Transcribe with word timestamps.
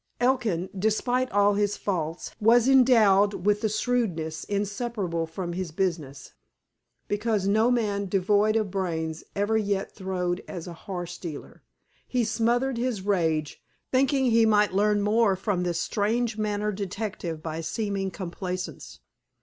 Elkin, 0.19 0.67
despite 0.75 1.31
all 1.31 1.53
his 1.53 1.77
faults, 1.77 2.31
was 2.41 2.67
endowed 2.67 3.45
with 3.45 3.61
the 3.61 3.69
shrewdness 3.69 4.43
inseparable 4.45 5.27
from 5.27 5.53
his 5.53 5.71
business, 5.71 6.33
because 7.07 7.47
no 7.47 7.69
man 7.69 8.07
devoid 8.07 8.55
of 8.55 8.71
brains 8.71 9.23
ever 9.35 9.57
yet 9.59 9.93
throve 9.93 10.39
as 10.47 10.65
a 10.65 10.73
horse 10.73 11.19
dealer. 11.19 11.61
He 12.07 12.23
smothered 12.23 12.79
his 12.79 13.03
rage, 13.03 13.61
thinking 13.91 14.31
he 14.31 14.43
might 14.43 14.73
learn 14.73 15.03
more 15.03 15.35
from 15.35 15.61
this 15.61 15.79
strange 15.79 16.35
mannered 16.35 16.77
detective 16.77 17.43
by 17.43 17.61
seeming 17.61 18.09
complaisance. 18.09 19.01